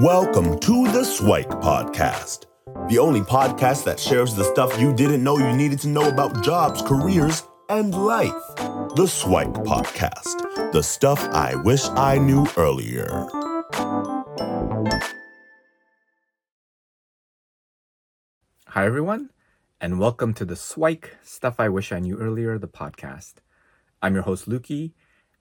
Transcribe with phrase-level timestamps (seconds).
[0.00, 2.46] Welcome to the Swike Podcast,
[2.88, 6.42] the only podcast that shares the stuff you didn't know you needed to know about
[6.42, 8.32] jobs, careers, and life.
[8.96, 13.26] The Swike Podcast, the stuff I wish I knew earlier.
[18.68, 19.28] Hi, everyone,
[19.82, 23.34] and welcome to the Swike Stuff I Wish I Knew Earlier, the podcast.
[24.00, 24.92] I'm your host, Luki,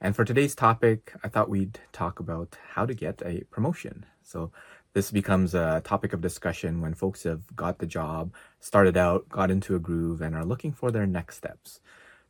[0.01, 4.05] and for today's topic, I thought we'd talk about how to get a promotion.
[4.23, 4.51] So,
[4.93, 9.51] this becomes a topic of discussion when folks have got the job, started out, got
[9.51, 11.79] into a groove, and are looking for their next steps.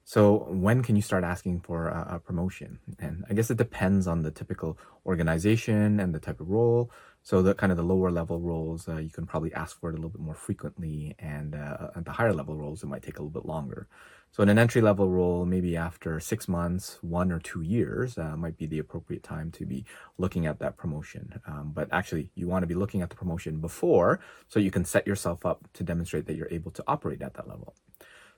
[0.03, 2.79] So, when can you start asking for a, promotion?
[2.97, 6.91] And I guess it depends on the typical organization and the type of role.
[7.29, 9.93] So the kind of the lower level roles, uh, you can probably ask for it
[9.93, 13.19] a little bit more frequently, and uh, at the higher level roles, it might take
[13.19, 13.87] a little bit longer.
[14.31, 18.35] So in an entry level role, maybe after six months, one or two years, uh,
[18.35, 19.85] might be the appropriate time to be
[20.17, 21.39] looking at that promotion.
[21.45, 24.83] Um, but actually, you want to be looking at the promotion before, so you can
[24.83, 27.75] set yourself up to demonstrate that you're able to operate at that level.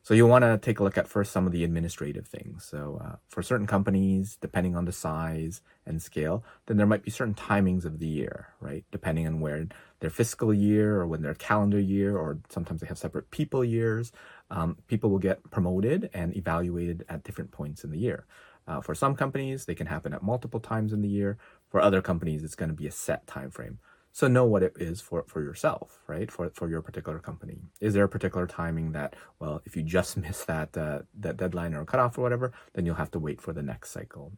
[0.03, 2.65] So you'll want to take a look at first some of the administrative things.
[2.65, 7.11] So uh, for certain companies, depending on the size and scale, then there might be
[7.11, 8.83] certain timings of the year, right?
[8.91, 9.67] Depending on where
[9.99, 14.11] their fiscal year or when their calendar year, or sometimes they have separate people years.
[14.49, 18.25] Um, people will get promoted and evaluated at different points in the year.
[18.67, 21.37] Uh, for some companies, they can happen at multiple times in the year.
[21.69, 23.79] For other companies, it's going to be a set time frame.
[24.13, 26.29] So know what it is for, for yourself, right?
[26.31, 27.59] For, for your particular company.
[27.79, 31.73] Is there a particular timing that, well, if you just miss that, uh, that deadline
[31.73, 34.33] or cutoff or whatever, then you'll have to wait for the next cycle.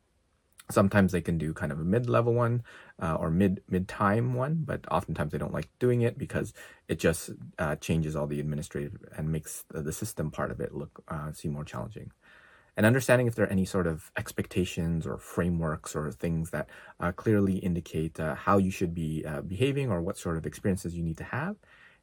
[0.71, 2.63] Sometimes they can do kind of a mid-level one
[3.01, 6.53] uh, or mid mid-time one, but oftentimes they don't like doing it because
[6.88, 10.73] it just uh, changes all the administrative and makes the, the system part of it
[10.73, 12.11] look uh, seem more challenging
[12.75, 16.67] and understanding if there are any sort of expectations or frameworks or things that
[16.99, 20.95] uh, clearly indicate uh, how you should be uh, behaving or what sort of experiences
[20.95, 21.55] you need to have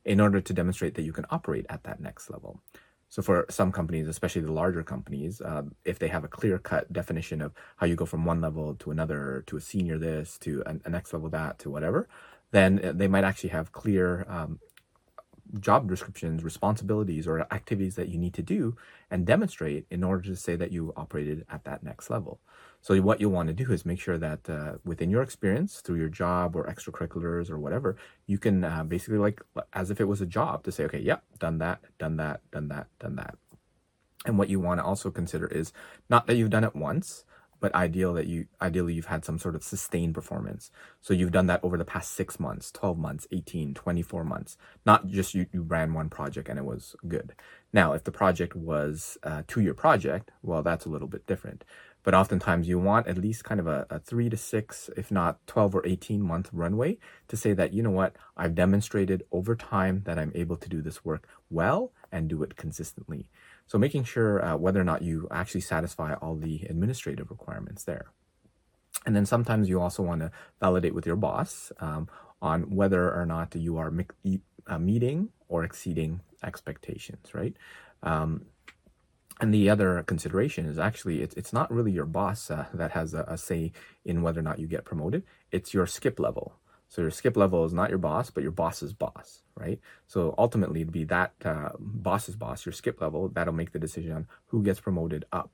[0.04, 2.60] in order to demonstrate that you can operate at that next level.
[3.08, 7.42] So for some companies, especially the larger companies, uh, if they have a clear-cut definition
[7.42, 10.76] of how you go from one level to another, to a senior this, to a,
[10.84, 12.08] a next level that, to whatever,
[12.52, 14.60] then uh, they might actually have clear um,
[15.59, 18.77] job descriptions, responsibilities, or activities that you need to do
[19.11, 22.41] and demonstrate in order to say that you operated at that next level.
[22.83, 25.97] So, what you'll want to do is make sure that uh, within your experience, through
[25.97, 27.97] your job or extracurriculars or whatever,
[28.27, 31.19] you can uh, basically, like, as if it was a job, to say, okay, yeah,
[31.38, 33.37] done that, done that, done that, done that.
[34.25, 35.72] And what you want to also consider is
[36.09, 37.25] not that you've done it once,
[37.60, 40.71] but ideal that you ideally you've had some sort of sustained performance.
[41.00, 44.56] So you've done that over the past six months 12 months 18 24 months.
[44.84, 47.34] Not just you, you ran one project and it was good.
[47.72, 51.65] Now if the project was a two-year project well that's a little bit different.
[52.03, 55.47] But oftentimes you want at least kind of a, a three to six if not
[55.47, 58.16] 12 or 18 month runway to say that you know what?
[58.37, 62.56] I've demonstrated over time that i'm able to do this work well and do it
[62.56, 63.28] consistently
[63.70, 68.06] so making sure uh, whether or not you actually satisfy all the administrative requirements there.
[69.06, 72.08] And then sometimes you also want to validate with your boss um,
[72.42, 77.54] on whether or not you are mi- uh, meeting or exceeding expectations, right?
[78.03, 78.47] Um,
[79.41, 83.14] and the other consideration is actually it's, it's not really your boss uh, that has
[83.14, 83.70] a, a, say
[84.04, 85.22] in whether or not you get promoted.
[85.52, 86.54] It's your skip level.
[86.90, 89.78] So your skip level is not your boss, but your boss's boss, right?
[90.08, 94.12] So ultimately, it'd be that uh, boss's boss, your skip level, that'll make the decision
[94.12, 95.50] on who gets promoted up.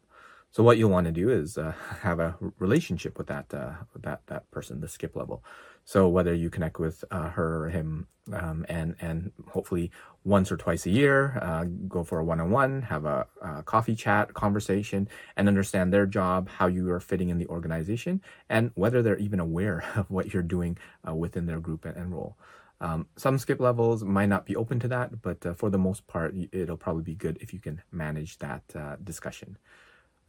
[0.56, 4.22] So what you'll want to do is uh, have a relationship with that uh, that
[4.28, 5.44] that person, the skip level.
[5.84, 9.91] So whether you connect with uh, her or him, um, and and hopefully
[10.25, 14.33] once or twice a year, uh, go for a one-on-one, have a, a, coffee chat,
[14.33, 19.19] conversation, and understand their job, how you are fitting in the organization, and whether they're
[19.19, 22.34] even aware of what you're doing uh, within their group and, and role.
[22.81, 26.06] Um, some skip levels might not be open to that, but uh, for the most
[26.06, 28.62] part, it'll probably be good if you can manage that
[29.05, 29.59] discussion.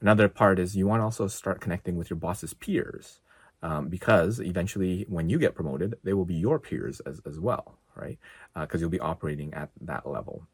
[0.02, 3.20] Another part is you want to also start connecting with your boss's peers
[3.64, 7.78] um, because eventually when you get promoted they will be your peers as, as well
[7.98, 8.20] right?
[8.54, 10.48] Because uh, you'll be operating at that level.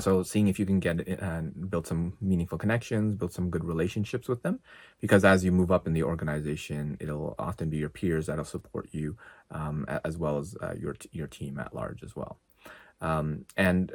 [0.00, 4.26] So seeing if you can get and build some meaningful connections build some good relationships
[4.26, 4.58] with them
[5.00, 8.88] because as you move up in the organization it'll often be your peers that'll support
[8.90, 9.16] you
[9.52, 12.40] um, as well as uh, your your team at large as well
[13.04, 13.92] um, and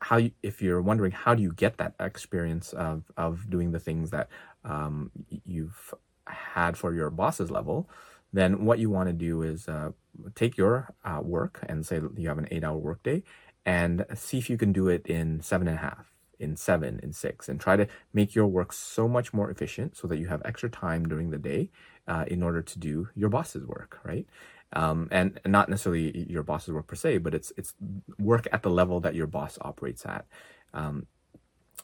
[0.00, 3.80] how you, if you're wondering how do you get that experience of, of doing the
[3.80, 4.28] things that
[4.64, 5.10] um,
[5.44, 5.92] you've
[6.28, 7.90] had for your boss's level,
[8.32, 9.90] then what you want to do is uh,
[10.36, 13.24] take your uh, work and say you have an eight hour workday
[13.66, 17.12] and see if you can do it in seven and a half, in seven, in
[17.12, 20.40] six, and try to make your work so much more efficient so that you have
[20.44, 21.68] extra time during the day
[22.06, 24.26] uh, in order to do your boss's work, right?
[24.72, 27.74] Um, and, and not necessarily your boss's work per se, but it's it's
[28.18, 30.26] work at the level that your boss operates at.
[30.74, 31.06] Um,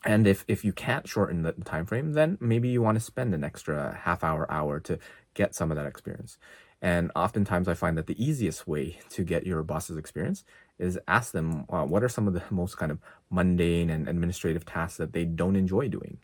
[0.04, 3.34] and if, if you can't shorten the time frame, then maybe you want to spend
[3.34, 4.98] an extra half hour, hour to
[5.34, 6.38] get some of that experience.
[6.80, 10.44] And oftentimes, I find that the easiest way to get your boss's experience
[10.78, 13.00] is ask them uh, what are some of the most kind of
[13.30, 16.18] mundane and administrative tasks that they don't enjoy doing,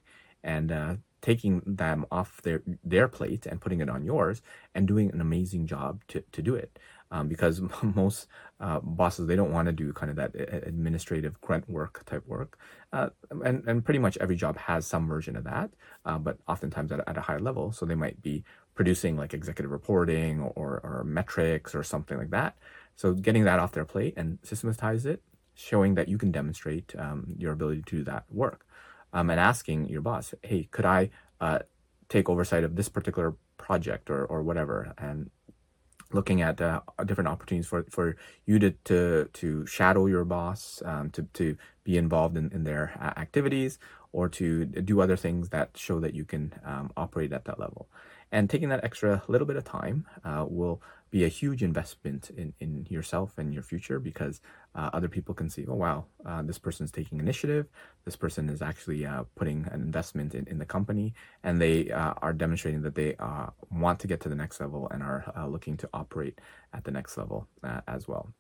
[0.44, 4.42] and uh, taking them off their their plate and putting it on yours,
[4.74, 6.78] and doing an amazing job to to do it
[7.10, 8.26] um, because most
[8.60, 10.32] uh, bosses they don't want to do kind of that
[10.66, 12.58] administrative grunt work type work,
[12.92, 13.08] uh,
[13.44, 15.70] and and pretty much every job has some version of that,
[16.04, 17.72] uh, but oftentimes at, at a higher level.
[17.72, 18.44] So they might be
[18.74, 22.56] producing like executive reporting or or metrics or something like that.
[22.96, 25.22] So getting that off their plate and systematize it,
[25.54, 28.66] showing that you can demonstrate um, your ability to do that work,
[29.14, 31.60] um, and asking your boss, hey, could I uh,
[32.10, 35.30] take oversight of this particular project or or whatever, and
[36.12, 38.16] looking at uh, different opportunities for, for
[38.46, 42.92] you to, to, to shadow your boss, um, to, to be involved in, in their
[43.16, 43.78] activities,
[44.12, 47.88] or to do other things that show that you can um, operate at that level.
[48.34, 50.82] And taking that extra little bit of time uh, will
[51.12, 54.40] be a huge investment in, in yourself and your future because
[54.74, 57.68] uh, other people can see, oh, wow, uh, this person's taking initiative.
[58.04, 61.14] This person is actually uh, putting an investment in, in the company
[61.44, 64.88] and they uh, are demonstrating that they uh, want to get to the next level
[64.90, 66.40] and are looking to operate
[66.72, 67.46] at the next level
[67.86, 68.34] as well.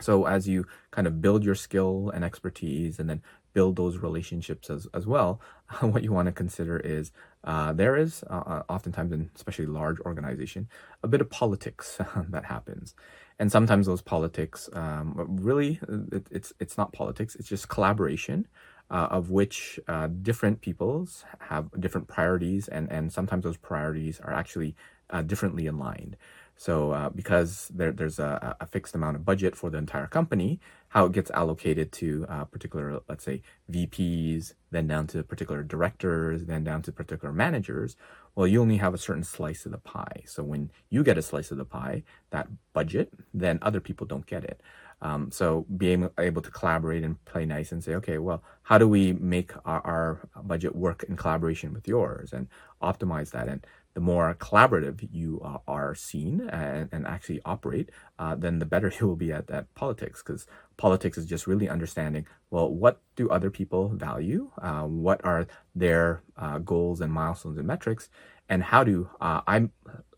[0.00, 3.22] So as you kind of build your skill and expertise and then
[3.52, 5.40] build those relationships as, as well,
[5.80, 7.12] what you want to consider is
[7.44, 10.68] uh, there is uh, uh, oftentimes in especially large organization
[11.02, 11.98] a bit of politics
[12.30, 12.94] that happens.
[13.38, 15.80] And sometimes those politics um, really
[16.12, 18.46] it, it's it's not politics it's just collaboration
[18.92, 24.32] uh, of which uh, different peoples have different priorities and and sometimes those priorities are
[24.32, 24.76] actually
[25.10, 26.16] uh, differently aligned
[26.56, 30.60] so uh, because there, there's a, a, fixed amount of budget for the entire company,
[30.90, 36.44] how it gets allocated to uh, particular, let's say, VPs, then down to particular directors,
[36.44, 37.96] then down to particular managers,
[38.34, 40.22] well, you only have a certain slice of the pie.
[40.26, 44.26] So when you get a slice of the pie, that budget, then other people don't
[44.26, 44.60] get it.
[45.02, 48.86] Um, so being able to collaborate and play nice and say, okay, well, how do
[48.88, 52.46] we make our, our budget work in collaboration with yours and
[52.80, 53.48] optimize that?
[53.48, 58.92] And the more collaborative you are seen and, and actually operate, uh, then the better
[59.00, 60.22] you will be at that politics.
[60.22, 60.46] Because
[60.76, 64.50] politics is just really understanding well, what do other people value?
[64.60, 68.08] Uh, what are their uh, goals and milestones and metrics?
[68.48, 69.68] And how do uh, I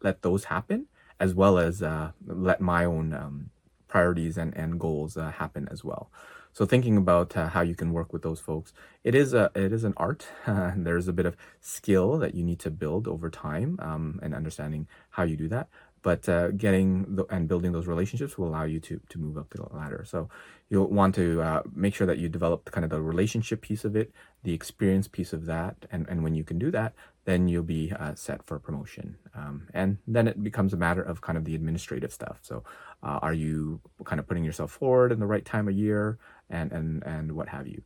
[0.03, 0.89] let those happen
[1.21, 3.51] as well as uh, let my own um,
[3.94, 6.05] priorities and, and goals happen as well?
[6.52, 9.73] So thinking about uh, how you can work with those folks, it is a it
[9.73, 10.23] is an art.
[10.46, 14.35] Uh, there's a bit of skill that you need to build over time um, and
[14.35, 15.69] understanding how you do that.
[16.05, 19.51] But uh, getting the, and building those relationships will allow you to to move up
[19.51, 20.05] the ladder.
[20.06, 20.29] So
[20.69, 23.85] you'll want to uh, make sure that you develop the kind of the relationship piece
[23.85, 24.12] of it,
[24.45, 27.93] the experience piece of that, and and when you can do that, then you'll be
[27.99, 29.17] uh, set for promotion.
[29.35, 32.39] Um, and then it becomes a matter of kind of the administrative stuff.
[32.43, 32.62] So,
[33.03, 36.19] uh, are you kind of putting yourself forward in the right time of year?
[36.51, 37.83] and and and what have you.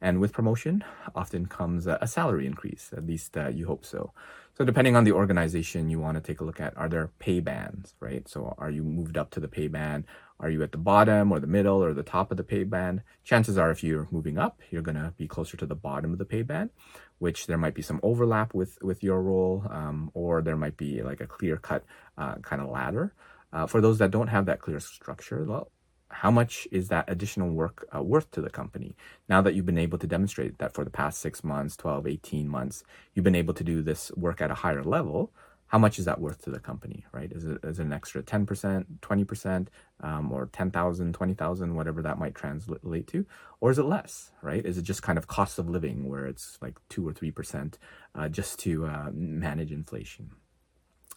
[0.00, 0.82] And with promotion,
[1.14, 2.90] often comes a, salary increase.
[2.96, 4.12] At least uh, you hope so.
[4.56, 7.40] So depending on the organization, you want to take a look at: are there pay
[7.40, 8.26] bands, right?
[8.28, 10.04] So are you moved up to the pay band?
[10.38, 13.02] Are you at the bottom or the middle or the top of the pay band?
[13.24, 16.24] Chances are, if you're moving up, you're gonna be closer to the bottom of the
[16.24, 16.70] pay band,
[17.18, 21.02] which there might be some overlap with with your role, um, or there might be
[21.02, 21.84] like a clear cut
[22.16, 23.12] uh, kind of ladder.
[23.52, 25.70] Uh, for those that don't have that clear structure, well,
[26.10, 28.94] how much is that additional work uh, worth to the company?
[29.28, 32.48] Now that you've been able to demonstrate that for the past six months 12 18
[32.48, 35.32] months you've been able to do this work at a higher level
[35.68, 37.30] how much is that worth to the company right?
[37.30, 39.66] Is it, is it an extra 10% 20%
[40.00, 43.24] um, or 10000 20000 whatever that might translate to?
[43.60, 44.64] Or is it less right?
[44.64, 47.74] Is it just kind of cost of living where it's like 2 or 3%
[48.14, 50.32] uh, just to uh, manage inflation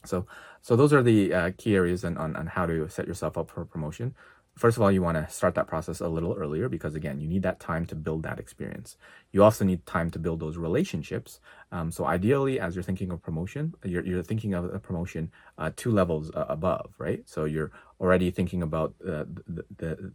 [0.06, 0.26] so
[0.62, 3.50] so those are the uh, key areas on, on, on how to set yourself up
[3.50, 4.14] for promotion
[4.56, 7.28] First of all, you want to start that process a little earlier because, again, you
[7.28, 8.98] need that time to build that experience.
[9.32, 11.40] You also need time to build those relationships.
[11.72, 15.72] Um, so, ideally, as you're thinking of promotion, you're, you're thinking of a promotion uh,
[15.76, 17.28] two levels uh, above, right?
[17.28, 20.14] So, you're already thinking about uh, the, the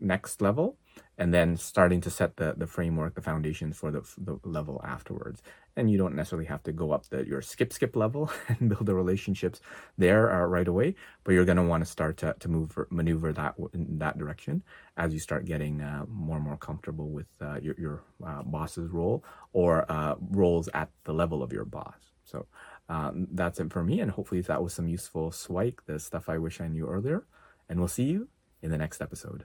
[0.00, 0.76] next level
[1.18, 5.42] and then starting to set the, the framework, the foundations for the, the level afterwards.
[5.74, 8.86] And you don't necessarily have to go up the, your skip skip level and build
[8.86, 9.60] the relationships
[9.96, 13.32] there uh, right away, but you're going to want to start to, to move maneuver
[13.32, 14.62] that in that direction
[14.96, 18.90] as you start getting uh, more and more comfortable with uh, your, your uh, boss's
[18.90, 22.12] role or uh, roles at the level of your boss.
[22.24, 22.46] So
[22.88, 26.38] um, that's it for me, and hopefully that was some useful swike, the stuff I
[26.38, 27.24] wish I knew earlier.
[27.68, 28.28] And we'll see you
[28.62, 29.44] in the next episode.